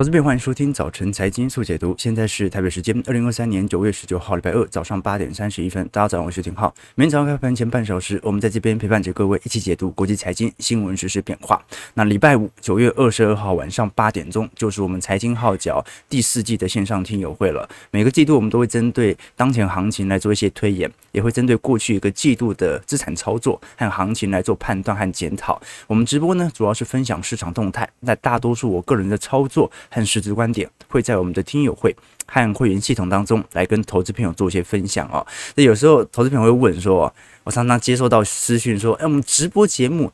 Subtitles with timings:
[0.00, 1.94] 投资朋友，欢迎收听早晨财经速解读。
[1.98, 5.86] 现在是台北时间二零二三年九月十九号，礼拜二早上八点三十一分。
[5.92, 6.74] 大家早上好，我是廷浩。
[6.94, 11.62] 每天早上开盘前半小时，我们在这边陪伴着各位一起解读国际财经新闻实、时变化。
[11.92, 17.68] 那礼拜五九月二十二号晚上八点钟，就是我们财经号角第四季的线上听友会了。
[17.90, 25.60] 每个季度我们都会针对当前行情来做一些推演，也会针对过去一个季度的资产操作和行情来做判断和检讨。
[25.86, 29.70] 我们直播呢，主要是分享市场动态，那大多数我个人的操作。
[29.90, 31.94] 和实质观点会在我们的听友会
[32.26, 35.26] 和会员系统当中来跟投资朋友做一些分享哦。
[35.56, 37.12] 那有时候投资朋友会问说，
[37.44, 40.12] 我常常接收到私讯说，哎，我们直播节目，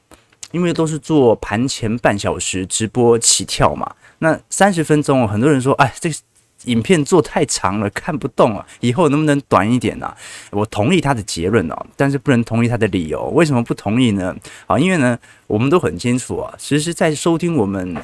[0.50, 6.16] 因为都是做盘前半小时直播起跳嘛，那三十分钟，很多人说，哎，这个
[6.64, 10.14] 影片做太长了，看不动啊，以后能不能短一点呢？
[10.52, 13.26] 我同意他的结论哦，但是不能同意他的理由。
[13.34, 14.34] 为什么不同意呢？
[14.66, 17.94] 啊，因为呢，我们都很清楚啊，其实，在收听我们。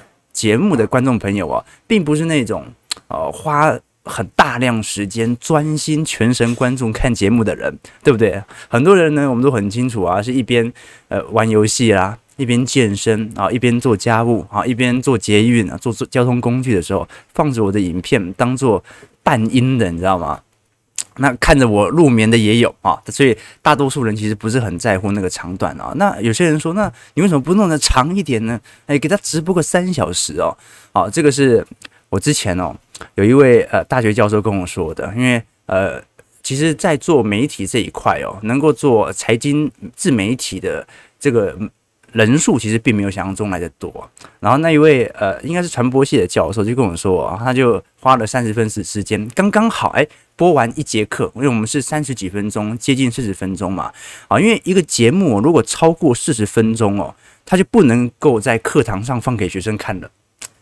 [0.43, 2.65] 节目的观众朋友啊，并不是那种
[3.07, 7.73] 呃花很大量时间专心全神贯注看节目的人，
[8.03, 8.43] 对不对？
[8.69, 10.73] 很多人呢，我们都很清楚啊，是一边
[11.07, 18.83] 呃玩游戏啦，一边健身啊，一边做家务啊，一边做捷运啊，做交通工具的时候，放着我的影片当做
[19.23, 20.41] 伴音的，你知道吗？
[21.17, 25.93] 那看着我入眠的也有啊，所以大多数人其实不是很在乎那个长短啊。
[25.97, 28.61] 那有些人说，那你为什么不弄得长一点呢？
[28.87, 30.57] 哎，给他直播个三小时哦。
[30.93, 31.67] 好，这个是
[32.09, 32.75] 我之前哦
[33.15, 36.03] 有一位呃大学教授跟我说的，因为呃，
[36.43, 40.87] 其实，在做媒体这一块哦，能够做财经自媒体的
[41.19, 41.57] 这个。
[42.13, 44.11] 人数其实并没有想象中来的多，
[44.41, 53.93] 然后那一位呃，应该是传播系的教授就跟我说，他就花了三十分时时间，刚刚好哎，播完一节课，因为我们是三十几分钟，接近四十分钟嘛，
[54.29, 60.11] 啊，因为一个节目如果超过四十分钟哦，他就不能够在课堂上放给学生看了，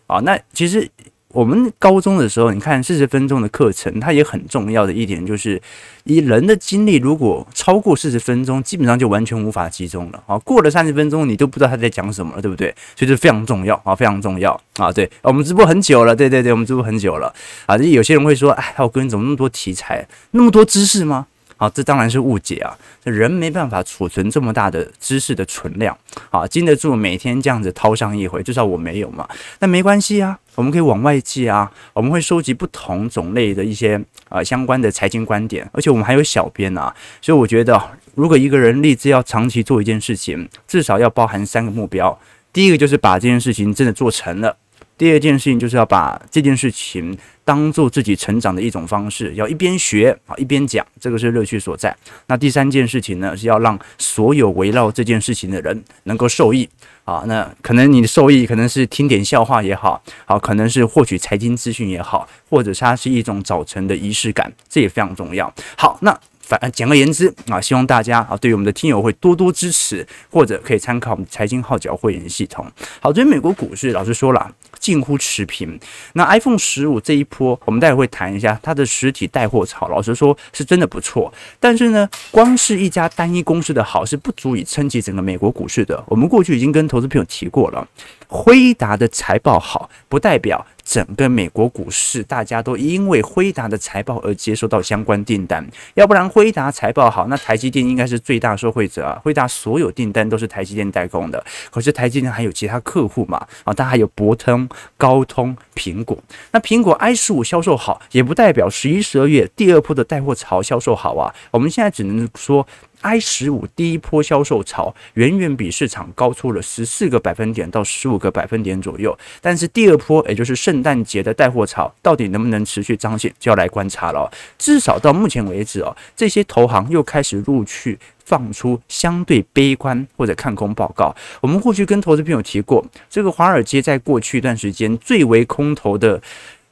[0.06, 0.90] 啊，那其实。
[1.32, 5.60] 我们高中的时候，你看四十分钟的课程，它也很重要的一点就是，
[6.04, 10.36] 以人的精力如果超过四十分钟，基本上就完全无法集中了啊。
[10.40, 12.74] 过了三十分钟，你都不知道他在讲什么了，对不对？
[12.96, 14.90] 所以这非常重要啊，非常重要啊。
[14.90, 17.32] 对，我们直播很久了，对对对，我们直播很久了
[17.66, 17.76] 啊。
[17.76, 21.26] 有些人会说，哎，我跟你怎么那么多题材，那么多知识吗？
[21.60, 22.74] 好，这当然是误解啊！
[23.04, 25.94] 人没办法储存这么大的知识的存量，
[26.30, 29.28] 啊，经得住每天这样子掏上一回，至少我没有嘛。
[29.58, 37.78] 那没关系啊，我们可以往外借啊，我们会收集不同种类的一些啊相关的财经观点，而且我们还有小编啊，所以我觉得，
[38.14, 42.18] 如果一个人立志要长期做一件事情，至少要包含三个目标。
[42.54, 44.56] 第一个就是把这件事情真的做成了。
[44.96, 47.16] 第二件事情就是要把这件事情
[47.50, 51.92] 当做自己成长的一种方式，要一边学啊一边讲，这个是乐趣所在。
[52.28, 56.68] 那第三件事情呢，是要让所有围绕这件事情的人能够受益
[57.04, 57.24] 啊。
[57.26, 65.52] 那可能你的受益可能是听点笑话也好，好可能是获取财经资讯也好，或者它是一种早晨的仪式感，这也非常重要。
[65.76, 66.16] 好，那。
[66.42, 72.66] 反简而言之啊，希望大家啊，对于我们的听友会多多支持，或者可以参考我们财经号角会员系统。
[72.98, 75.78] 好，对于美国股市，老实说了，近乎持平。
[76.14, 81.30] 那 iPhone 十五这一波，我们待会会谈一下它的实体带货潮，老实说是真的不错。
[81.58, 86.02] 但是呢，光是一家单一公司的好是不足以撑起整个美国股市的。
[86.06, 87.86] 我们过去已经跟投资朋友提过了，
[88.26, 90.66] 辉达的财报好，不代表。
[90.82, 95.64] 整个美国股市，大家都因为辉达的财报而接收到相关订单，
[95.94, 99.20] 要不然辉达财报好，那台积电应该是最大受惠者啊。
[99.22, 103.46] 辉达所有订单都是台积电代工的，可是台积电还有其他客户嘛？
[103.62, 106.18] 啊，它还有博通、高通、苹果。
[106.52, 111.34] 那苹果 i 十五销售好，也不代表十一、十二月第二波的带货潮销售好啊。
[111.50, 112.66] 我们现在只能说。
[113.02, 124.30] i 十五第一波销售潮远远比市场高出了十四个百分点到十五个百分点左右，但是第二波也就是圣诞节的带货潮到底能不能持续彰显，就要来观察了。
[124.58, 127.98] 至少到目前为止哦，这些投行又开始陆续
[128.30, 131.12] 放出相对悲观或者看空报告。
[131.40, 136.22] 我们过去跟投资朋友提过，这个华尔街在过去一段时间最为空头的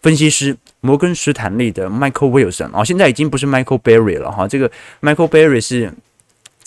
[0.01, 4.71] 分析师摩根士坦利的 Michael Wilson 哦，现在已经不是 Michael Berry 了哈，这个
[5.03, 5.93] Michael Berry 是。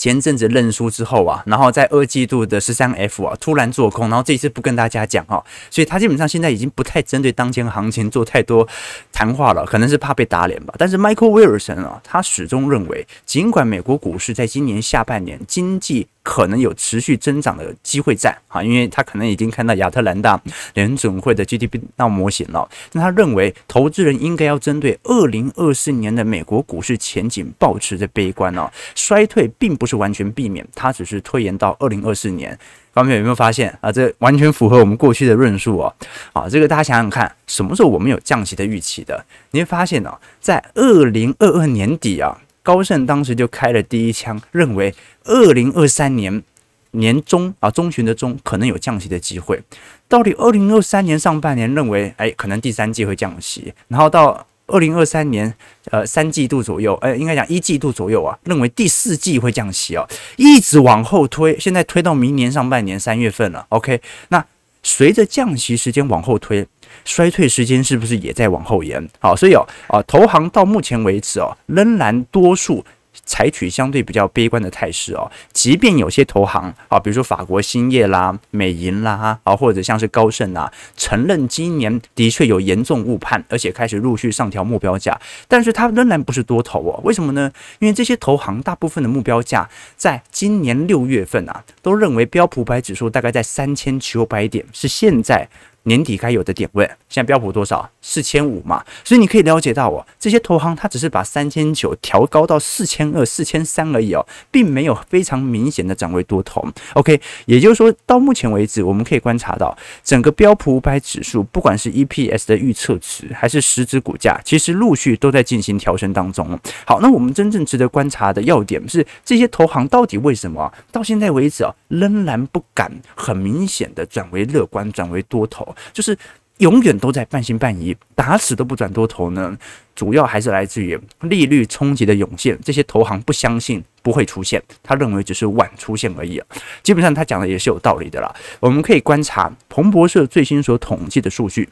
[0.01, 8.67] 前阵子认输之后啊，然后在二季度的十三 F 啊突然做空，然后这次不跟大家讲哈，所以他基本上现在已经不太针对当前行情做太多
[9.11, 10.73] 谈话了，可能是怕被打脸吧。
[10.75, 20.39] 但是 Michael Wilson 啊，他始终认为，尽管美国股市在今年下半年经济可能有持续增长的机会在啊，因为他可能已经看到亚特兰大
[20.75, 22.69] 联准会的 GDP 闹模型了。
[22.91, 32.57] 那他认为投资人应该要针对二零二四年的美国股市前景保持着悲观哦，衰退并不是完全避免，它只是推延到二零二四年。
[32.93, 33.89] 方面有没有发现啊？
[33.89, 35.95] 这完全符合我们过去的论述哦。
[36.33, 39.25] 啊，这个大家想想看，什么时候我们有降息的预期的？
[39.51, 42.37] 你会发现哦，在二零二二年底啊。
[42.63, 44.93] 高盛当时就开了第一枪，认为
[45.23, 46.43] 二零二三年
[46.91, 49.61] 年中啊中旬的中可能有降息的机会。
[50.07, 55.53] 到底二零二三年上半年认为，哎，可能第三季会降息，然后到二零二三年
[55.85, 60.07] 呃三季度左右，哎，应该讲一季度左右啊，认为第四季会降息哦，
[60.37, 63.65] 一直往后推，现在推到明年上半年三月份了。
[63.69, 64.45] OK，那
[64.83, 66.67] 随着降息时间往后推。
[67.05, 69.09] 衰退时间是不是也在往后延？
[69.19, 72.85] 好，所以哦，啊，投行到目前为止哦，仍然多数。
[73.25, 85.19] 采取相对比较悲观的态势哦，即便有些投行啊，比如说法国兴业啦、美银啦啊，或者像是高盛啊，承认今年的确有严重误判，而且开始陆续上调目标价，
[85.49, 86.99] 但是它仍然不是多头哦。
[87.03, 87.51] 为什么呢？
[87.79, 95.47] 因为这些投行大部分的目标价在今年六月份啊，都认为标普百指数大概在三千九百点，是现在。
[95.83, 97.89] 年底该有的点位，现在标普多少？
[98.01, 106.67] 四千五嘛，所以你可以了解到哦，这些投行它只是把三千九调高到四千二、四千三而已哦，并没有非常明显的涨为多头。
[106.93, 116.59] OK，也就是说到目前为止，我们可以观察到整个标普五百指数，不管是 EPS 的预测值还是实质股价，其实陆续都在进行调升当中。
[116.85, 125.75] 好，那我们真正值得观察的要点是，这些投行到底为什么到现在为止啊，仍然不敢很明显的转为乐观、转为多头？
[125.91, 126.17] 就是
[126.57, 129.57] 永远都在半信半疑，打死都不转多头呢。
[129.93, 136.41] 主要还是来自于利率冲击的涌现，这些投行不相信不会出现，他认为只是晚出现而已。
[136.81, 138.33] 基本上他讲的也是有道理的啦。
[138.59, 141.69] 我们可以观察彭博社最新所统计的数据，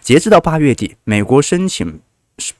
[0.00, 2.00] 截至到八月底，美国申请。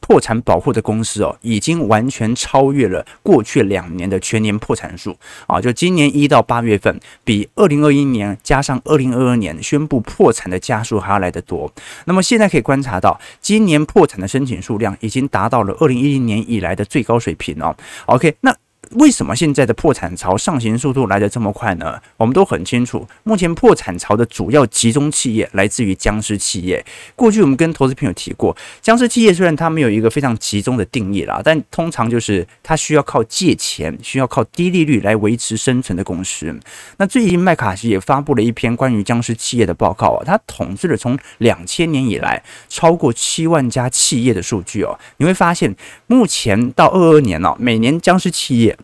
[0.00, 5.16] 破产保护的公司哦，已经完全超越了过去两年的全年破产数
[5.46, 5.60] 啊！
[5.60, 11.72] 就今年一到八月份，比二零二一年加上二零二二年宣布破产的家数还要来得多。
[12.06, 17.76] 那么现在可以观察到，今年破产的申请数量已经达到了二零一零年以来的最高水平哦。
[18.06, 18.54] OK，那。
[18.92, 22.00] 为什么现在的破产潮上行速度来得这么快呢？
[22.16, 26.84] 我们都很清楚，目前破产潮的主要集中企业来自于僵尸企业。
[27.14, 36.58] 过去我们跟投资朋友提过，僵尸企业虽然它没有一个非常集中的定义啦，但通常就是它需要靠借钱、需要靠低利率来维持生存的公司。
[36.96, 45.74] 那最近麦卡锡也发布了一篇关于僵尸企业的报告啊，他统计了从两千年以来超过七万家企业的数据哦，你会发现，
[46.06, 48.77] 目前到二二年哦，每年僵尸企业。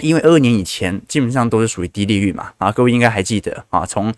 [0.00, 4.12] 因为二二年以前基本上都是属于低利率嘛，啊，各位应该还记得啊，从。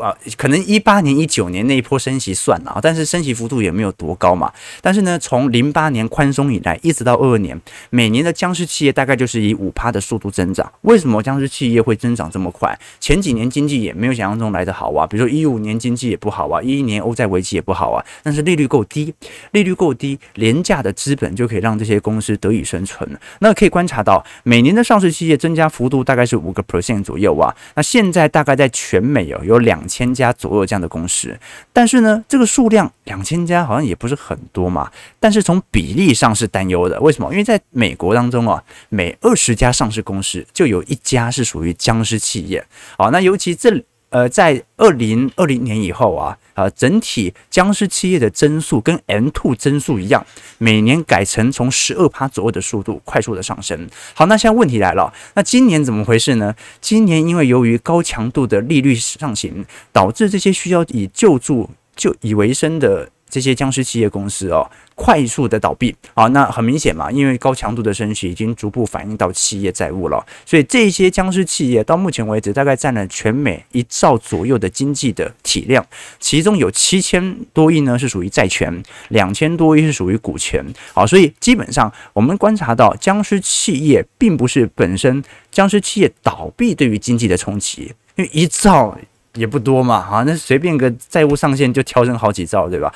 [0.00, 4.52] 啊，可能一八年、一九年那一波升息算了啊，但是升息幅度也没有多高嘛。
[4.80, 7.56] 但是呢，从零八年宽松以来，一直到二二年，
[7.90, 10.68] 每年的僵尸企业大概就是以五趴的速度增长。
[10.80, 12.76] 为什么僵尸企业会增长这么快？
[12.98, 18.04] 前几年经济也没有想象中来得好啊，比如说一五年经济也不好啊，一一年欧债危机也不好啊。
[18.24, 19.14] 但是利率够低，
[19.52, 23.08] 利率够低，廉价的资本就可以让这些公司得以生存。
[23.38, 27.54] 那可以观察到，每年的上市企业增加幅度大概是五个 percent 左右啊。
[27.76, 29.83] 那现在大概在全美哦有两。
[29.84, 31.38] 两千家左右这样的公司，
[31.70, 34.90] 但是呢，这个数量两千家好像也不是很多嘛。
[35.20, 37.30] 但是从比例上是担忧的，为什么？
[37.30, 42.64] 因为在美国当中啊，每二十家上市公司就有一家是属于僵尸企业。
[42.96, 43.84] 好，那尤其这。
[44.14, 50.24] 呃，在二零二零年以后啊，啊，整体僵尸企业的增速跟 M two 增速一样，
[50.58, 53.88] 每年改成从十二趴左右的速度快速的上升。
[54.14, 56.54] 好，那现在问题来了，那今年怎么回事呢？
[56.80, 63.10] 今年因为由于高强度的利率上行，导致这些需要以救助就以为生的。
[63.34, 64.64] 这些僵尸企业公司哦，
[64.94, 65.92] 快速的倒闭。
[66.14, 75.84] 啊，那很明显嘛，因为高强度的升息已经逐步反映到企业债务了，所以这些僵尸企业到目前为止大概占了全美一兆左右的经济的体量，
[76.20, 88.96] 其中有七千多亿呢是属于债权，两千多亿是属于股权，好，所以基本上我们观察到僵尸企业并不是本身僵尸企业倒闭对于经济的冲击，因为一兆。
[89.34, 92.92] 也不多嘛，哈，那随便个债务上限就调整好几兆，对吧？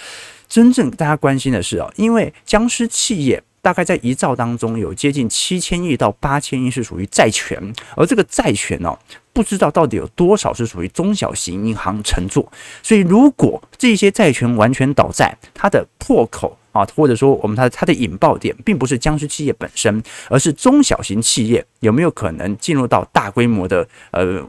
[0.49, 7.61] 真正大家关心的是哦，因为僵尸企业大概在一兆当中有接近七千亿到八千亿是属于债权，
[7.97, 8.97] 而这个债权哦，
[9.33, 12.51] 不知道到底有多少是属于中小型银行承做，
[12.83, 24.43] 所以如果这些债权完全倒债，它的破口啊，或者说我们它它的引爆点并不是僵尸企业本身，而是中小型企业有没有可能进入到大规模的呃，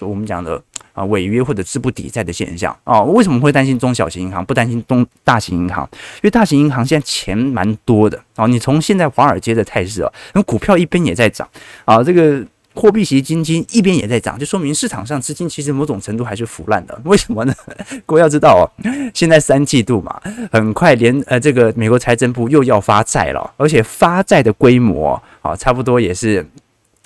[0.00, 0.62] 我们讲的。
[0.96, 5.86] 啊，违约或者资不抵债的现象啊，为什么会担心中小型银行，不担心中大型银行？
[5.92, 8.46] 因为大型银行现在钱蛮多的啊。
[8.46, 11.46] 你从现在华尔街的态势啊，那股票一边也在涨
[11.84, 12.42] 啊，这个
[12.74, 16.98] 货币型基金一边也在涨，就说明市场上资金其实某种程度还是腐烂的。
[17.04, 17.52] 为什么呢？
[18.06, 18.64] 各位要知道哦，
[19.12, 20.18] 现在三季度嘛，
[20.50, 26.48] 很快连呃这个美国财政部又要发债了，而且发债的规模啊，差不多也是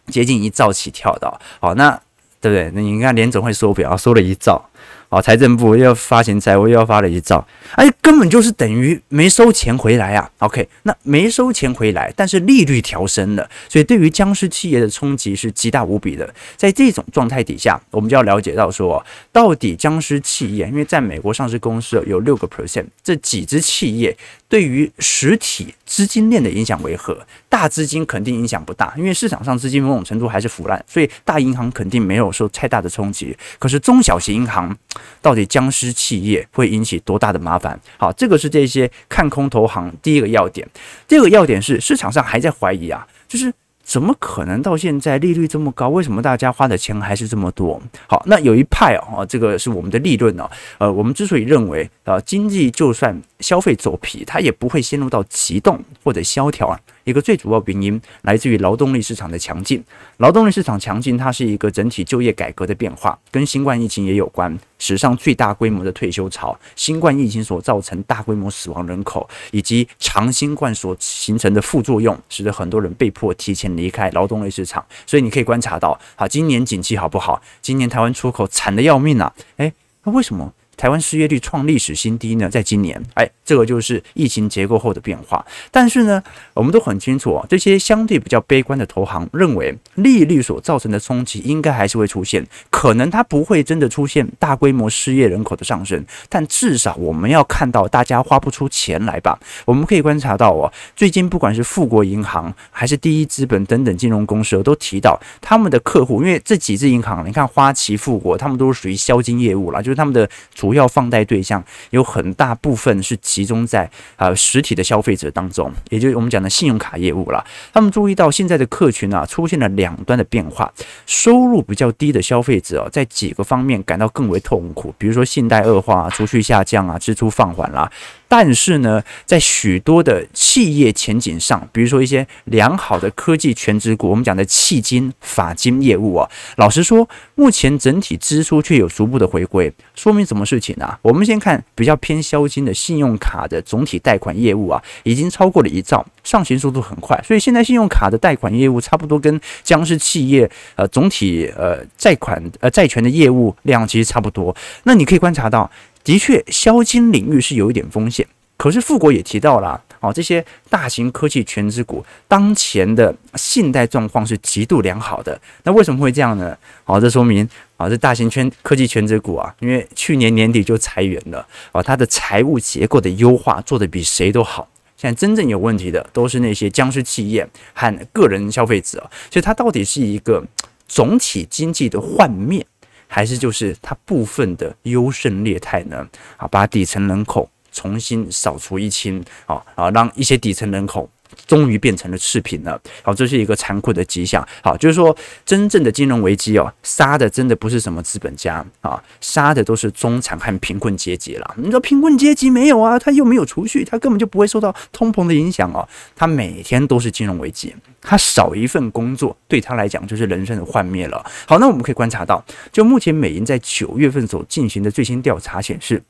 [0.07, 1.41] 接近一兆起跳的。
[1.59, 2.01] 好，那。
[2.41, 2.71] 对不对？
[2.75, 4.65] 那你看联总会缩表，缩了一兆，
[5.09, 10.31] 好，财政部又要发行债务，又要发了一兆，哎，根本就是等于没收钱回来啊。
[10.39, 16.33] OK，那没收钱回来，但是利率调升了，所以对于僵尸企业的冲击是极大无比的。
[16.57, 24.17] 在这种状态底下，我们就要了解到说，到底僵尸企业，因为在美国上市公司有六个 percent，这几只企业。
[24.50, 27.25] 对于实体资金链的影响为何？
[27.49, 33.37] 大资金肯定影响不大，因为市场上资金某种程度还是腐烂，所以大银行肯定没有受太大的冲击。
[33.61, 34.76] 可是中小型银行
[35.23, 37.80] 到底僵尸企业会引起多大的麻烦？
[37.97, 40.69] 好，这个是这些看空投行第一个要点。
[41.07, 43.54] 第二个要点是市场上还在怀疑啊，就是。
[43.83, 45.89] 怎么可能到现在利率这么高？
[45.89, 47.81] 为什么大家花的钱还是这么多？
[48.07, 50.49] 好，那有一派哦，这个是我们的利润呢。
[50.79, 56.79] 呃，我们之所以认为啊，经济就算消费走皮，它也不会陷入到急冻或者萧条啊。
[57.04, 59.83] 一个最主要原因来自于劳动力市场的强劲。
[60.19, 64.59] 劳动力市场强劲，它是一个整体就业改革的变化，跟新冠疫情也有关。
[64.78, 74.85] 史上最大规模的退休潮，新冠疫情所造成大规模死亡人口，以及长新冠所形成的副作用，使得很多人被迫提前离开劳动力市场。
[75.07, 77.40] 所以你可以观察到，好，今年景气好不好？
[77.61, 79.33] 今年台湾出口惨得要命啊！
[79.59, 79.73] 诶，
[80.04, 80.52] 那为什么？
[80.81, 85.45] 台湾失业率创历史新低呢，在今年，哎，这个就是疫情结构后的变化。
[85.71, 86.23] 但是呢，
[86.55, 99.39] 我们都很清楚啊，这些相对比较悲观的投行认为，利率所造成的冲击应该还是会出现，可能它不会真的出现大规模失业人口的上升，但至少我们要看到大家花不出钱来吧。
[99.67, 110.70] 我们可以观察到哦，最近不管是富国银行还是第一资本等等金融公司都提到他们的客户，因为这几支银行，你看花旗、富国，他们都是属于销金业务啦，就是他们的主。
[110.71, 111.61] 主要放贷对象
[111.91, 117.45] 有很大部分是集中在啊实体的消费者当中，也就是我们讲的信用卡业务了。
[117.73, 120.73] 他们注意到现在的客群啊出现了两端的变化，
[121.07, 127.91] 收入比较低的消费者在几个方面感到更为痛苦，比如说信贷恶化、储蓄下降啊、支出放缓啦。
[128.31, 140.97] 但是呢，在许多的企业前景上，比如说一些良好的科技权值股，我们讲的迄金、法金业务啊，老实说，目前整体支出却有逐步的回归，说明什么事情啊？
[141.03, 154.55] 我们先看比较偏消金的信用卡的总体贷款业务啊，已经超过了一兆，上行速度很快，所以现在信用卡的贷款业务差不多跟僵尸企业呃总体呃债款呃债权的业务量其实差不多。
[154.85, 155.69] 那你可以观察到。
[156.02, 158.26] 的确，消金领域是有一点风险。
[158.57, 165.40] 可是富国也提到了，哦，这些大型科技全值股当前的信贷状况是极度良好的。
[165.62, 166.54] 那为什么会这样呢？
[166.85, 174.69] 哦，这说明啊，这大型圈科技全值股啊，因为去年年底就裁员了，哦，它的财务结构的优化做得比谁都好。
[174.99, 178.99] 现在真正有问题的都是那些僵尸企业和个人消费者。
[179.30, 180.45] 所以它到底是一个
[180.87, 182.66] 总体经济的幻灭？
[183.12, 186.09] 还是就是它部分的优胜劣汰呢？
[186.37, 191.11] 啊，把底层人口重新扫除一清，啊啊，让一些底层人口
[191.47, 192.81] 终于变成了次品了。
[193.03, 194.47] 好，这是一个残酷的迹象。
[194.63, 201.55] 好，就是说真正的金融危机哦，杀的真的不是什么资本家啊，杀的都是中产和贫困阶级了。
[201.57, 202.99] 你说贫困阶级没有啊？
[202.99, 205.87] 他又没有储蓄，他根本就不会受到通膨的影响哦。
[206.15, 207.75] 他每天都是金融危机。
[208.03, 211.25] 他少一份工作，对他来讲就是人生的幻灭了。
[211.47, 216.03] 好，那我们可以观察到，就目前美银在九月份所进行的最新调查显示。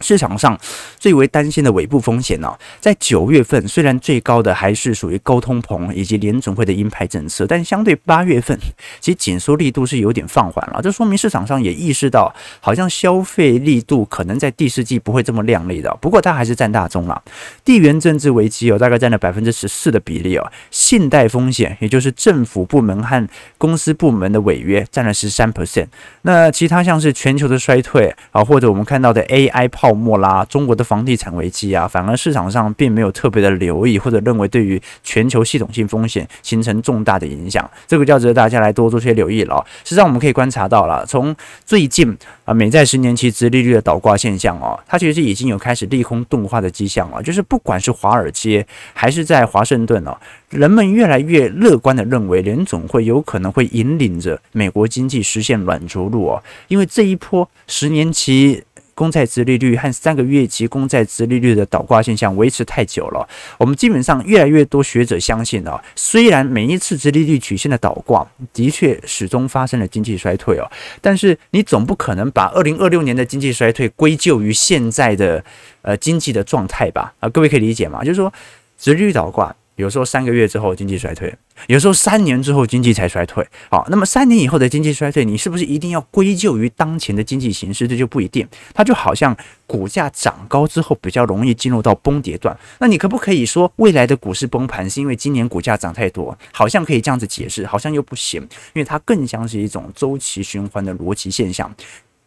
[0.00, 0.56] 市场上
[0.96, 8.56] 最为担心的尾部风险呢，在九月份虽然最高的还是属于高通膨以及联准会的鹰派政策，但相对八月份，
[9.00, 10.80] 其紧缩力度是有点放缓了。
[10.80, 15.92] 这说明市场上也意识到，好像消费力度可能在第四季不会这么亮丽的。
[16.00, 17.20] 不过它还是占大宗了。
[17.64, 20.52] 地缘政治危机有大概占了百分之十四的比例哦。
[20.70, 23.28] 信贷风险，也就是政府部门和
[23.58, 25.88] 公司部门的违约，占了十三 percent。
[26.22, 29.87] 那其他像是全球的衰退啊，或者我们看到的 AI 泡。
[29.88, 39.64] 泡沫啦，中国的房地产危机啊，反而市场上并没有特别的留意或者认为对于全球系统性风险形成重大的影响，这个就值得大家来多做些留意了。
[39.84, 42.14] 实际上我们可以观察到了，从最近
[42.44, 50.14] 啊美债十年期殖利率的倒挂现象哦，它其实已经有开始利空钝化的迹象了，就是不管是华尔街还是在华盛顿哦，
[50.50, 58.62] 人们越来越乐观的认为联总会有可能会引领着美国经济实现软着陆哦，因为这一波十年期。
[58.98, 70.68] 公债殖利率和三个月期公债殖利率的倒挂现象维持太久了，我们基本上越来越多学者相信啊，虽然每一次殖利率曲线的倒挂的确始终发生了经济衰退哦，
[71.00, 75.44] 但是你总不可能把二零二六年的经济衰退归咎于现在的
[75.82, 77.14] 呃经济的状态吧？
[77.20, 78.02] 啊，各位可以理解吗？
[78.02, 78.32] 就是说
[78.76, 79.54] 殖利率倒挂。
[79.78, 81.32] 有时候三个月之后经济衰退，
[81.68, 83.46] 有时候三年之后经济才衰退。
[83.70, 87.86] 好，那么三年以后的经济衰退，你是不是一定要归咎于当前的经济形势？
[87.86, 88.46] 这就不一定。
[88.74, 89.36] 它就好像
[89.68, 96.36] 股价涨高之后比较容易进入到崩跌段，那你可不可以说未来的股市崩盘是因为今年股价涨太多？
[96.50, 101.72] 好像可以这样子解释，好像又不行，因为它更像是一种周期循环的逻辑现象，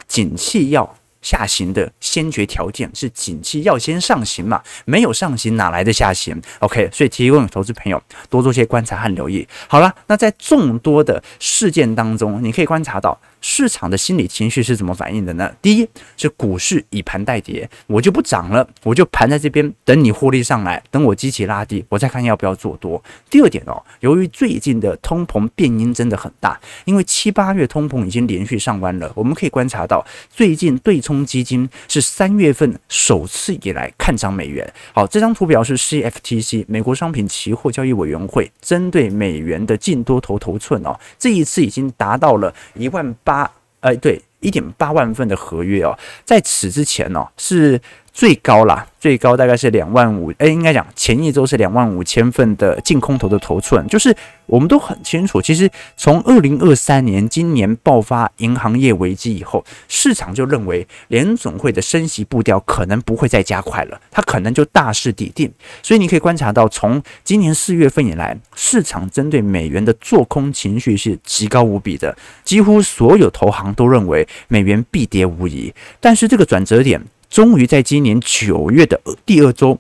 [0.08, 0.96] 景气要。
[1.22, 9.48] 下行的先决条件是景气要先上行嘛，没有上行哪来的下行？OK，所以提供投资朋友多做些观察和留意。
[9.68, 13.20] 好了，那在众多的事件当中，你可以观察到。
[13.42, 15.52] 市场的心理情绪是怎么反应的呢？
[15.62, 23.04] 第一是股市以盘代跌，我就不涨了，我就盘在这边等你获利上来，等我机器拉低，我再看要不要做多。
[23.32, 34.72] 第二点哦，由于最近的通膨变因真的很大，因为七八月通膨已经连续上弯了，我们可以观察到最近对冲基金是三月份首次以来看涨美元。
[34.94, 43.31] 好，这张图表是 CFTC 美国商品期货交易委员会针对美元的净多头头寸哦，这一次已经达到了一万八。
[43.32, 47.80] 八，呃，对，一点八万份的合约哦，在此之前呢、是。
[48.14, 54.16] 最高啦，最高大概是两万五，哎，应该讲前一周是两万五千份的净空头的头寸，就是
[54.46, 65.50] 我们都很清楚，其实从二零二三年今年爆发银行业危机以后，市场就认为联总会的升息步调可能不会再加快了，它可能就大势底定，
[65.82, 77.02] 所以你可以观察到，从今年四月份以来，市场针对美元的做空情绪是极高无比的，几乎所有投行都认为美元必跌无疑，但是这个转折点。
[77.32, 79.80] 终于在今年九月的第二周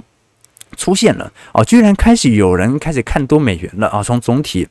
[0.77, 4.01] 出现了哦，居然开始有人开始看多美元了啊！
[4.01, 4.65] 从总体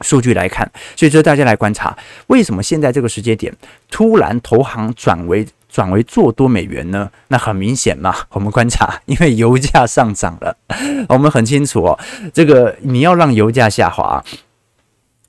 [0.00, 1.96] 数据来看，所以说大家来观察，
[2.26, 3.56] 为什么现在这个时间点
[3.88, 7.08] 突然投行转为转为做多美元呢？
[7.28, 10.56] 那很明显嘛， 我们观察，因为油价上涨了，
[11.08, 11.98] 我们很清楚哦，
[12.34, 14.24] 这个你要让油价下滑，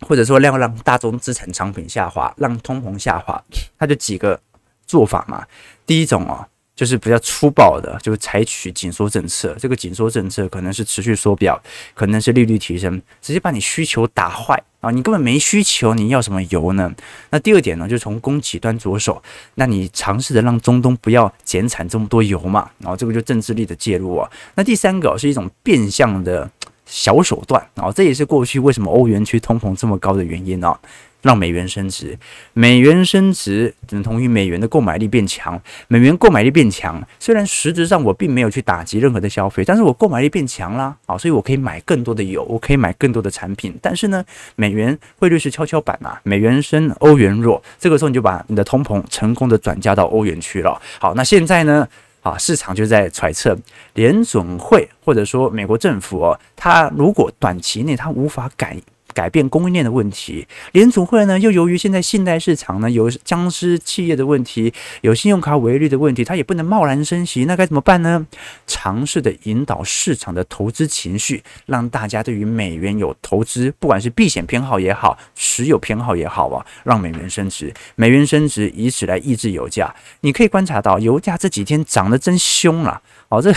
[0.02, 3.44] 或者说要让大宗资产产品下滑，让通膨下滑，
[3.78, 4.40] 它就几个
[4.88, 5.46] 做法嘛。
[5.86, 6.48] 第一种哦。
[6.80, 9.54] 就是比较粗暴的，就是采取紧缩政策。
[9.60, 11.62] 这个紧缩政策可能是持续缩表，
[11.94, 14.90] 可能是利率提升，直接把你需求打坏啊！
[14.90, 16.90] 你根本没需求，你要什么油呢？
[17.32, 19.22] 那第二点呢，就从供给端着手，
[19.56, 24.32] 那你尝试着让中东不要减产这么多油嘛，然后这个就政治力的介入啊。
[24.56, 26.50] 那第三个是一种变相的
[26.86, 30.80] 小手段啊，这也是过去为什么欧元区通膨这么高的原因啊。
[31.22, 32.18] 让美元升值，
[32.54, 35.60] 美元升值等同于美元的购买力变强。
[35.88, 43.78] 美元购买力变强，虽然实质上我并没有去打击任何的消费，但是我购买力变强啦，啊，所以我可以买更多的油，我可以买更多的产品。
[43.82, 44.24] 但是呢，
[44.56, 50.82] 美元汇率是跷跷板啊，美元升，欧元弱，这个时候你就把你的通膨成功的转嫁到欧元区了。
[51.00, 51.88] 好，那现在呢，
[52.22, 53.58] 啊，市场就在揣测
[53.96, 58.78] 联准会或者说美国政府哦，它如果短期内它无法改。
[59.14, 68.26] 改变供应链的问题，联储会呢又由于现在信贷市场呢有僵尸企业的问题，有信用卡违约的问题，它也不能贸然升息，那该怎么办呢？
[68.68, 79.94] 尝试的引导市场的投资情绪，让大家对于美元有投资，不管是避险偏好也好，持有偏好也好啊，让美元升值，美元升值，以此来抑制油价。
[80.22, 83.02] 你可以观察到，油价这几天涨得真凶了。
[83.30, 83.54] 哦，这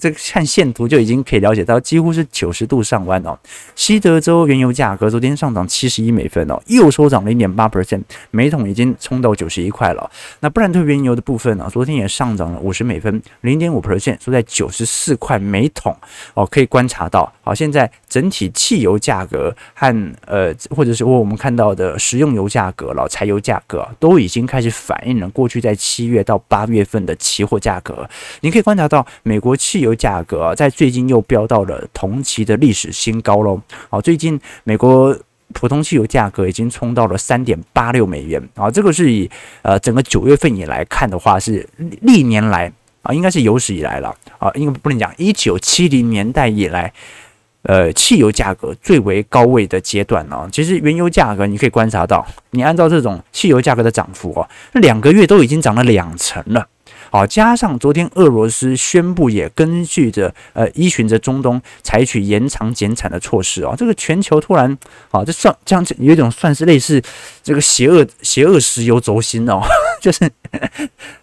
[0.00, 3.38] 这个看线图就已经可以了解到，几乎是九十度上弯哦。
[3.76, 10.10] 西德州原油价格昨天上涨七十一美分哦，又收涨零点八 percent，每桶已经冲到九十一块了。
[10.40, 15.94] 那布兰特原油的部分呢，昨天也上涨了五十美分，零点五 percent，收在九十四块每桶
[16.32, 16.46] 哦。
[16.46, 28.08] 可以观察到，好，现在整体汽油价格和呃，或者是我们看到的食用油价格了，柴油价格都已经开始反映了过去在七月到八月份的期货价格。
[28.40, 28.93] 你可以观察到。
[28.94, 33.60] 到美国汽油价格在最近又飙到了同期的历史新高喽！
[33.90, 35.16] 好，最近美国
[35.52, 39.28] 普通汽油价格已经冲到了三点八六美元啊，这个是以
[39.62, 41.68] 呃整个九月份以来看的话是
[42.02, 46.92] 历年来啊，应该是有史以来了啊，应该不能讲一九七零年代以来，
[47.62, 50.48] 呃，汽油价格最为高位的阶段呢。
[50.52, 56.66] 其实原油价格你可以观察到，你按照这种汽油价格的涨幅哦，两个月都已经涨了两成了。
[57.14, 64.76] 好，加上昨天俄罗斯宣布也根据着呃依循着中东采取延长减产的措施啊，这个全球突然
[65.12, 67.00] 啊，这算这样有一种算是类似
[67.40, 69.60] 这个邪恶邪恶石油轴心哦，
[70.02, 70.28] 就是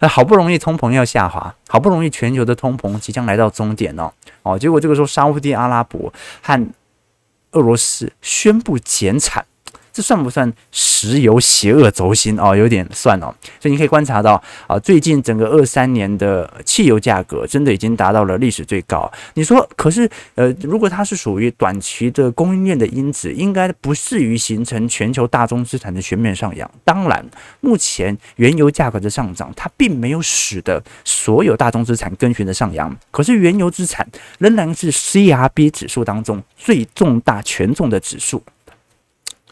[0.08, 4.10] 好不容易通膨要下滑，好不容易全球的通膨即将来到终点哦，
[4.44, 6.66] 哦，结果这个时候沙乌地阿拉伯和
[7.50, 9.44] 俄罗斯宣布减产。
[9.92, 12.56] 这算不算石油邪恶轴心哦？
[12.56, 19.10] 有点算哦，所以你可以观察到啊，最近整个二三年的汽油价格真的已经达到了历史最高。
[19.34, 26.70] 你说，可是呃，如果它是属于短期的供应链的因子，应该不至于形成全球大宗资产的全面上扬。
[26.84, 27.24] 当然，
[27.60, 32.96] 目前原油价格的上涨，它并没有使得所有大宗资产跟随着上扬。
[33.10, 34.06] 可是原油资产
[34.38, 38.42] 仍然是 CRB 指数当中最重大权重的指数。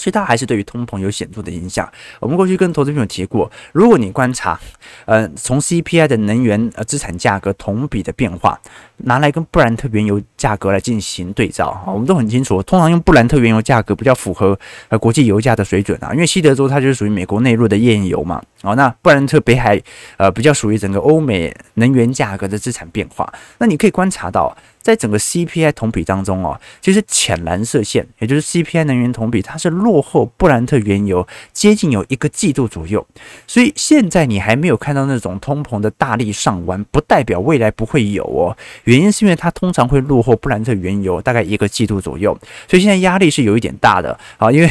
[0.01, 1.87] 所以它还是对于通膨有显著的影响。
[2.21, 4.59] 我们过去跟投资朋友提过，如果你观察，
[5.05, 8.59] 呃，从 CPI 的能源呃资产价格同比的变化，
[8.97, 14.59] 拿来跟布兰特原油价格来进行对照，我们都很清楚，通常用布兰特原油价格比较符合
[14.89, 19.79] 呃国际油价的水准啊，因为西德州它就是属于美国内陆的页岩油嘛，哦，那布兰特北海
[20.17, 24.57] 呃比较属于整个欧美能源价格的资产变化，那你可以观察到。
[24.81, 33.07] 在整个 CPI 同比当中哦，其实浅蓝色线，也就是 CPI 能源同比，它是落后布兰特原油接近有一个季度左右。
[33.47, 38.57] 所以现在你还没有看到那种通膨的大力上弯，不代表未来不会有哦。
[38.85, 44.69] 原因是因为它通常会落后布兰特原油大概一个季度左右，所以现在压力是有一点大的啊，因为。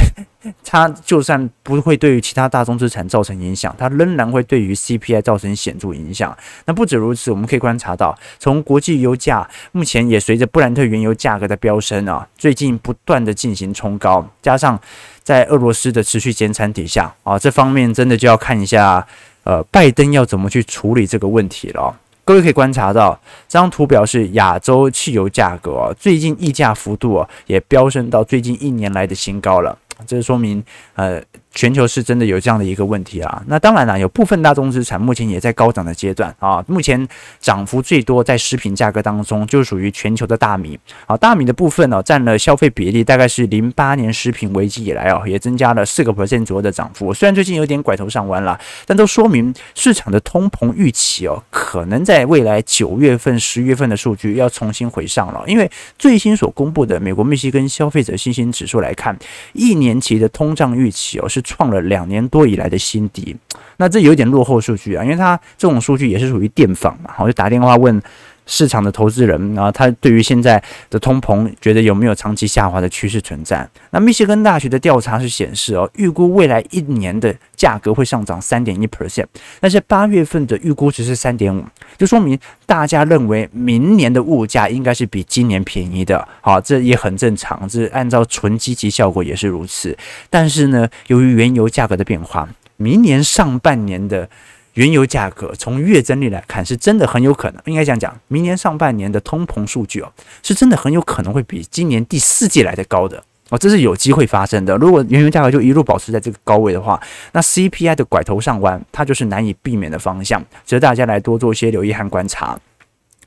[0.64, 6.36] 它就算不会对于其他大宗资产造成影响，它仍然会对于 CPI 造成显著影响。
[6.66, 14.80] 那不止如此，我们可以观察到，从国际油价目前也随着布兰特原油价格的飙升啊，最近不断的进行冲高，加上
[15.24, 19.06] 在俄罗斯的持续减产底下啊，这方面真的就要看一下，
[19.44, 22.00] 呃，拜登要怎么去处理这个问题了。
[22.24, 29.78] 各位可以观察到，这张图表是亚洲汽油价格，最近溢价幅度也飙升到最近一年来的新高了。
[30.08, 30.64] 这说明，
[30.96, 31.22] 呃，
[31.54, 33.44] 全球是真的有这样的一个问题啊。
[33.48, 36.64] 那当然了，有部分大宗资产目前也在高涨的阶段啊。
[36.68, 37.06] 目前
[37.42, 41.18] 涨幅最多在食品价格当中，就属于全球的大米啊。
[41.18, 47.14] 大米的部分呢，占了消费比例大概是零八年食品危机以来哦，也增加了四个 percent 左右的涨幅。
[47.14, 55.44] 虽然最近有点拐头上弯了，但都说明市场的通膨预期哦，可能在未来九月份、十月份的数据要重新回上了。
[55.46, 59.18] 因为最新所公布的美国密西根消费者信心指数来看，
[59.52, 59.90] 一年。
[59.90, 63.36] 年期的通胀预期哦，是创了两年多以来的新低，
[63.78, 68.02] 那这有点落后数据啊，因为它这种数据也是属于电访嘛，我就打电话问
[68.46, 73.70] 市场的投资人，然后他对于现在的通膨觉得有没有长期下滑的趋势存在？
[73.92, 79.26] 那密歇根大学的调查是显示哦，预估未来一年的价格会上涨三点一 percent，
[79.60, 81.62] 但是八月份的预估值是三点五，
[81.98, 86.26] 就说明大家认为明年的物价应该是比今年便宜的。
[86.40, 89.98] 好，这也很正常，这按照纯积极效果也是如此。
[90.30, 94.30] 但是呢，由于原油价格的变化，明年上半年的。
[94.76, 100.10] 原油价格从月增率来看，是真的很有可能，应该这样讲，明年上半年的通膨数据哦，
[100.42, 104.76] 是真的很有可能会比今年第四季来的高的哦，这是有机会发生的。
[104.78, 112.60] 如果原油价格就一路保持在这个高位的话，那 CPI 的拐头上弯，它就是难以避免的方向，值得大家来多做一些留意和观察。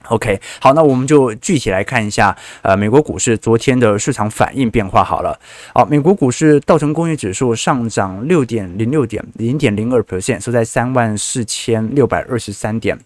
[0.08, 5.04] OK，好，那我们就具体来看一下，呃，美国股市昨天的市场反应变化。
[5.04, 5.38] 好了，
[5.72, 12.98] 好，美国股市道琼工业指数上涨六点零六点，零点零二 percent，收在三万四千六百二十三点。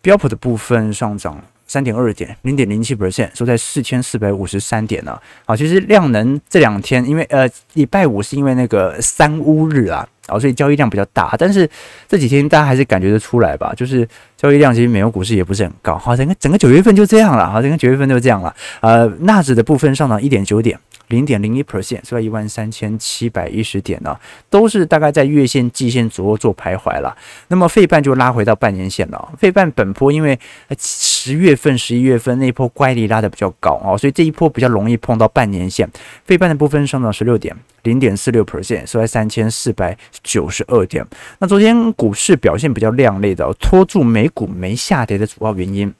[0.00, 1.38] 标普的部分上涨
[1.70, 5.16] 三点二点，零点零七 percent，收在四千四百五十三点呢。
[5.46, 10.04] 好，其实量能这两天，因为呃，礼拜五是因为那个三乌日啊。
[10.28, 11.68] 哦，所以交易量比较大，但是
[12.06, 14.06] 这几天大家还是感觉得出来吧，就是
[14.36, 20.78] 交易量其实美国股市也不是很高，好，整个整个九月份就这样了，好，整个九月份就这样了，呃，纳指的部分上涨一点九点。
[21.10, 24.18] 零点零一 percent，是在一万三千七百一十点呢，
[24.48, 27.14] 都是大概在月线、季线左右做徘徊了。
[27.48, 29.32] 那么费半就拉回到半年线了。
[29.36, 30.38] 费半本波因为
[30.78, 35.86] 十月份、十一月份那一波乖离拉的比较高哦，所以这一波比较容易碰到半年线。
[36.24, 41.06] 费半的部分上涨十六点，零点四六 percent，收在三千四百九十二点。
[41.40, 45.92] 那昨天股市表现比较亮丽的，拖住美股没下跌的主要原因。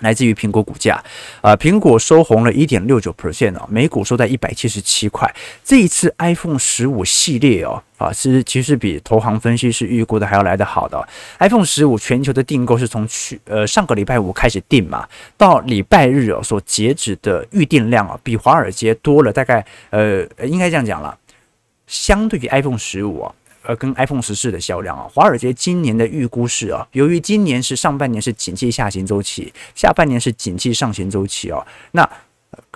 [0.00, 1.02] 来自于苹果股价，
[1.40, 5.32] 啊，苹果收红了一点六九 percent 哦，每股收在一百七十七块。
[5.64, 11.08] 这一次 iPhone 十五系列哦，啊，是其实比投行分析师预估的还要来得好的。
[11.38, 21.16] iPhone 十五全球的订购是从去呃上个礼拜五开始订嘛，到礼拜日哦所截止的预订量啊，比华尔街多了大概呃应该这样讲了，
[21.86, 23.34] 相对于 iPhone 十五啊。
[23.70, 32.10] 呃，跟 iPhone 十四的销量啊，华尔街今年的预估是啊，由于今年是上半年是景气下行周期，下半年是景气上行周期哦，那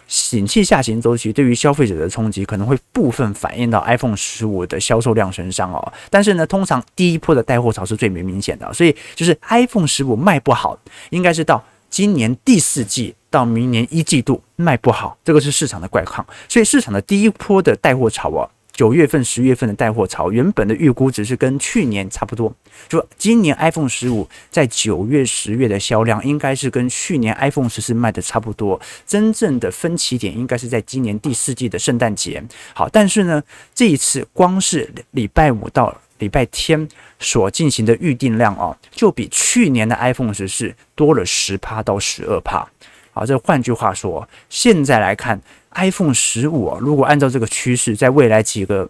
[0.07, 10.79] 景气下行周期对于消费者的冲击可能会部分反映到 iPhone 十五的销售量身上哦，但是呢，通常第一波的带货潮是最为明显的，所以就是 iPhone 十五卖不好，
[11.11, 18.49] 应该是到今年第四季到明年一季度卖不好，这个是市场的怪况，所以市场的第一波的带货潮啊。
[18.75, 22.53] 九月份、十月份的带货潮，原本的预估值是跟去年差不多。
[22.89, 28.81] 就今年 iPhone 十五在九月、十月的销量，应该是跟去年 iPhone 十四卖的差不多。
[29.07, 32.43] 真正的分歧点应该是在今年第四季的圣诞节。
[32.75, 33.41] 好，但是呢，
[33.73, 36.89] 这一次光是礼拜五到礼拜天
[37.21, 42.69] 所进行的预订量啊，就比去年的 iPhone 十四多了十趴到十二趴。
[43.13, 45.41] 好，这换句话说，现在来看。
[45.75, 48.89] iPhone 十五，如果按照这个趋势，在未来几个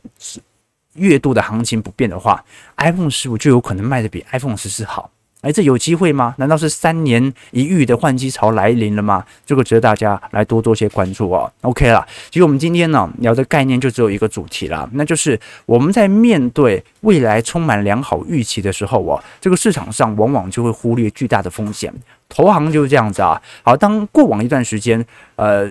[0.94, 2.44] 月度的行情不变的话
[2.76, 5.10] ，iPhone 十五就有可能卖得比 iPhone 十四好。
[5.40, 6.34] 哎，这有机会吗？
[6.38, 9.22] 难道是三年一遇的换机潮来临了吗？
[9.44, 11.52] 这个值得大家来多多些关注哦。
[11.60, 21.92] OK 了，其实我们今天呢聊的概念就只有一个主题了，那就是我们在面对未来充满良好预期的时候哦，这个市场上往往就会忽略巨大的风险。
[22.30, 23.38] 投行就是这样子啊。
[23.62, 25.04] 好，当过往一段时间，
[25.36, 25.70] 呃。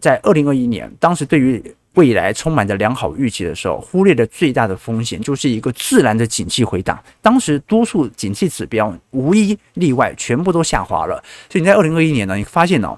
[0.00, 1.62] 在二零二一年，当时对于
[1.94, 7.02] 未来充满着良好预期的时候，忽略的最大的风险就是一个自然的景气回档。
[7.20, 11.22] 当时多数景气指标无一例外全部都下滑了。
[11.50, 12.96] 所以你在二零二一年呢，你发现哦，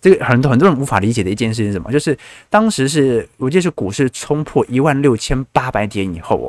[0.00, 1.90] 这个很多很多人无法理解的一件事情是什么？
[1.90, 2.16] 就是
[2.50, 6.48] 当时是我记得是股市冲破一万六千八百点以后哦，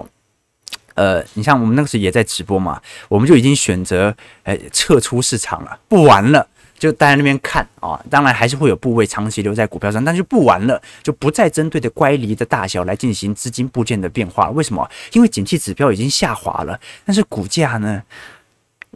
[0.96, 6.46] 呃，你像我们那个时候也在直播嘛，我们就已经选择哎撤出市场了，不玩了。
[6.78, 14.50] 就待在那边看啊，当然还是会有部位长期留在股票上，但是不玩了，就不再针对的乖离的大小来进行资金部件的变化。
[14.52, 14.90] 为什么？
[15.14, 18.04] 因为景气指标已经下滑了，但是股价呢，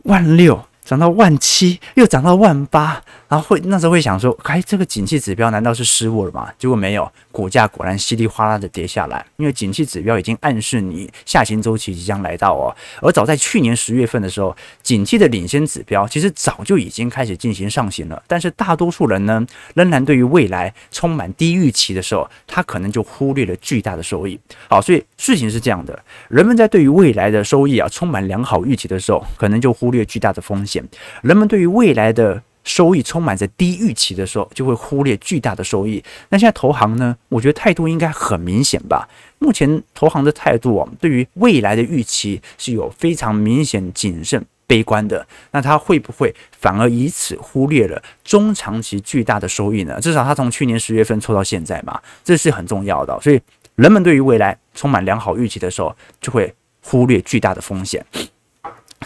[0.04, 0.69] 万六。
[0.90, 6.52] 涨到万七，又涨到万八，然后会那时候会想说，哎，这个景气指标难道是失误了吗？
[6.58, 12.76] 结果没有，股价果然稀里哗啦的跌下来，因为景气指标已经暗示你下行周期即将来到哦。
[13.04, 24.40] 而早在去年十月份的时候，景气的领先指标其实早就已经开始进行上行了，但是大多数人呢，仍然对于未来充满低预期的时候，他可能就忽略了巨大的收益。
[24.68, 30.79] 好，所以事情是这样的，人们在对于未来的收益啊充满良好预期的时候，可能就忽略巨大的风险。
[31.22, 36.04] 人们对于未来的收益充满着低预期的时候，就会忽略巨大的收益。
[36.30, 37.16] 那现在投行呢？
[37.30, 39.08] 我觉得态度应该很明显吧。
[39.40, 45.26] 目前投行的态度啊，对于未来的预期是有非常明显谨慎、悲观的。
[45.52, 50.00] 那他会不会反而以此忽略了中长期巨大的收益呢？
[50.02, 53.18] 至少他从去年十月份抽到现在嘛，这是很重要的。
[53.22, 53.42] 所以
[53.76, 58.06] 人们对于未来充满良好预期的时候，就会忽略巨大的风险。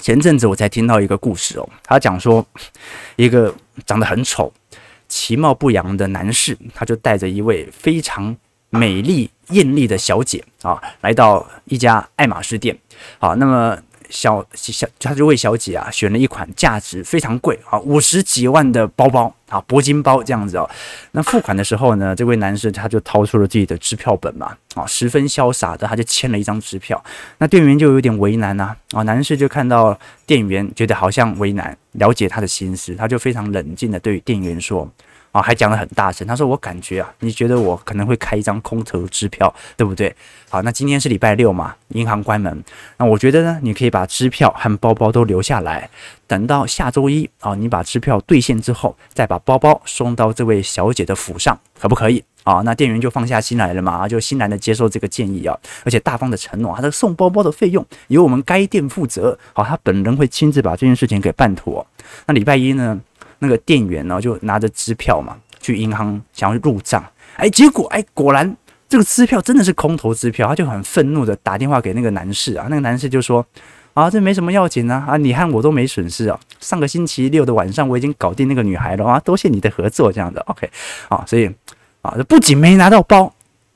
[0.02, 2.46] 前阵子我才听到一个故事哦，他讲说，
[3.16, 3.54] 一个
[3.86, 4.52] 长得很丑、
[5.08, 8.36] 其貌不扬的男士，他就带着一位非常
[8.70, 12.78] 美丽艳丽的小姐啊，来到一家爱马仕店，
[13.20, 13.78] 好，那么。
[14.13, 20.69] 小小，他就为小姐啊选了一款价值非常贵啊五十几万的包包啊铂金包这样子哦。
[21.13, 27.04] 那付款的时候呢，这位男士他就掏出了自己的支票本嘛啊，十分潇洒的他就签了一张支票。
[27.39, 34.88] 那店员就有点为难呐啊，啊，男士就看到店员觉得好像为难，了解他的心思，他就非常冷静的对店员说。
[35.34, 36.26] 啊，还讲得很大声。
[36.28, 40.15] 他说：“我感觉啊，你觉得我可能会开一张空头支票，对不对？
[40.48, 42.63] 好，那今天是礼拜六嘛，银行关门。
[42.98, 45.89] 那我觉得呢，你可以把支票和包包都留下来，
[46.28, 52.24] 等到下周一啊，你把支票兑现之后，再把包包送到这位小姐的府上，可不可以？
[52.43, 59.36] 啊，那店员就放下心来了嘛，就欣然的接受这个建议啊，而且大方的承诺，他的送包包的费用由我们该店负责。
[59.54, 61.84] 好，他本人会亲自把这件事情给办妥。
[62.28, 63.02] 那礼拜一呢？”
[63.44, 67.04] 那个店员呢，就拿着支票嘛，去银行想要入账，
[67.36, 68.56] 哎，结果哎，果然
[68.88, 73.46] 这个支票真的是空头支票，他就很愤怒的打电话给那个男士啊，那个男士就说
[73.94, 80.70] 啊，这没什么要紧啊，啊，你和我都没损失啊，上个星期六的晚上我已经搞定那个女孩了啊，多谢你的合作，这样的，OK，
[81.10, 81.48] 啊，所以
[82.02, 83.34] 啊，这不仅没拿到包，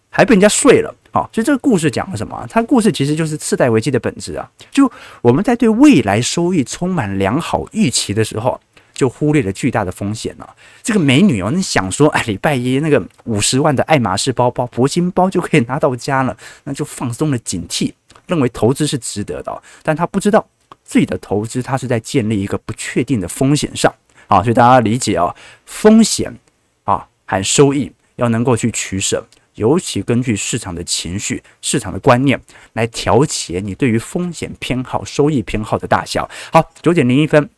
[0.10, 2.46] 还被人家睡了，啊，所以这个故事讲了什么？
[2.50, 8.60] 它故事其实就是次贷危机的本质啊，就我们在对未来收益充满良好预期的时候。
[8.98, 10.56] 就忽略了巨大的风险了。
[10.84, 17.94] 这个美女哦，你想说，哎，礼拜一那个五十万的爱马仕包包、铂金包就可以拿到家了，那就放松了警惕，
[18.26, 19.64] 认为投资是值得的。
[19.84, 20.46] 但她不知道
[20.84, 23.94] 自己的投资，她是在建立一个不确定的风险上
[24.28, 25.34] 啊，所以大家理解啊，
[25.66, 26.36] 风险
[26.84, 29.26] 啊和收益要能够去取舍。
[29.56, 32.40] 尤其根据市场的情绪、市场的观念
[32.74, 36.30] 来调节你对于风险偏好、收益偏好的大小。
[36.52, 37.50] 好，九点零一分。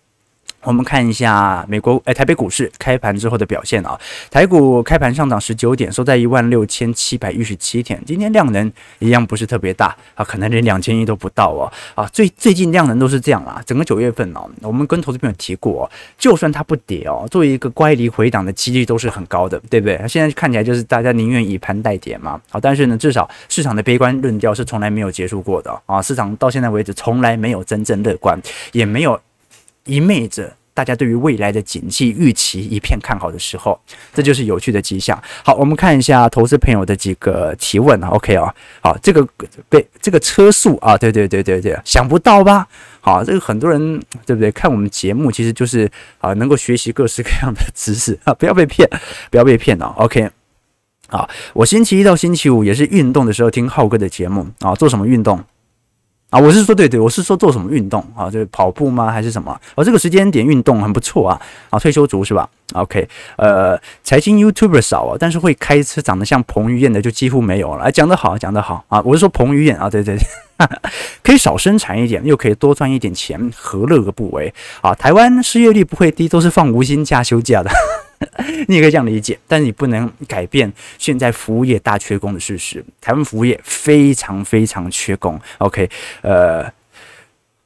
[0.63, 3.97] 我们看一下美国，哎，台北股市开盘之后的表现啊。
[4.29, 8.01] 台股开盘上涨十九点，收在一万六千七百一十七点。
[8.05, 11.71] 今天量能一样不是特别大啊，可能连两千亿都不到哦。
[11.95, 13.61] 啊，最最近量能都是这样啦。
[13.65, 19.97] 整个九月份哦，我们跟投资朋友提过哦，就算它不跌哦，作为一个乖离回档的几率都是很高的，对不对？
[20.07, 22.39] 现在看起来就是大家宁愿以盘带跌嘛。
[22.49, 26.01] 好，但是呢，至少市场的悲观论调是从来没有结束过的啊。
[26.01, 28.37] 市场到现在为止从来没有真正乐观，
[28.73, 29.17] 也没有。
[29.85, 33.77] 一昧着大家对于未来的景气预期一片看好的时候，
[34.13, 35.21] 这就是有趣的迹象。
[35.43, 38.07] 好，我们看一下投资朋友的几个提问啊。
[38.09, 39.27] OK 啊，好，这个
[39.67, 42.65] 被这个车速啊，对对对对对，想不到吧？
[43.01, 44.49] 好，这个很多人对不对？
[44.51, 45.89] 看我们节目其实就是
[46.19, 48.87] 啊，能够学习各式各样的知识啊，不要被骗，
[49.29, 49.93] 不要被骗啊。
[49.97, 50.29] OK，
[51.09, 55.43] 好，我星期一到星期五也是运动的时候听浩哥的节目啊，做什么运动？
[56.29, 58.29] 啊，我是说，对对，我是说做什么运动啊？
[58.29, 59.11] 就是跑步吗？
[59.11, 59.59] 还是什么？
[59.73, 61.41] 哦，这个时间点运动很不错啊！
[61.71, 67.85] 啊，退休族是吧？OK，呃，财经 YouTuber 少啊，但是会开车长得像彭于晏的就几乎没有了。
[67.85, 69.01] 哎，讲得好，讲得好啊！
[69.03, 70.67] 我是说彭于晏啊，对对对，
[71.23, 74.93] 可以少生产一点，又可以多赚一点钱，何乐而不为啊？
[74.93, 77.71] 台湾失业率不会低，都是放无薪假休假的。
[78.67, 82.83] 你也可以这样理解，但是你不能改变现在服务业大缺工的事实。
[82.99, 85.39] 台湾服务业非常非常缺工。
[85.59, 85.89] OK，
[86.21, 86.69] 呃，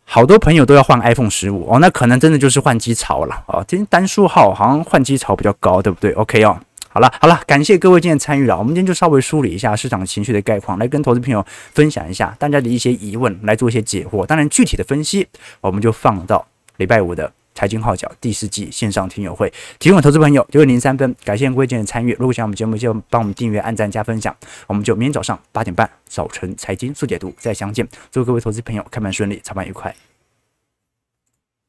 [0.06, 3.66] 好多朋友都要换 iPhone 十五哦，那可能真的就是换机潮了哦。
[3.68, 8.56] 今天单数号好像换机潮比较高，对不对？OK 哦，好了好了，感谢各位今天参与了。
[8.56, 14.24] 我们今天就稍微梳理一下市场情绪的概况，来跟投资朋友分享一下大家的一些疑问，来做一些解惑。
[14.24, 15.28] 当然，具体的分析
[15.62, 16.46] 我们就放到
[16.78, 17.34] 礼拜五的。
[17.54, 22.13] 财经号角第四季线上听友会，提供投资朋友九点零三分，感谢各位今天的参与。
[22.20, 24.36] 如果喜欢我们节目，就帮我们订阅、按赞、加分享。
[24.68, 27.88] 我们就明天早上八点半早晨财经速解读再相见。
[28.12, 29.94] 祝各位投资朋友开盘顺利，操盘愉快。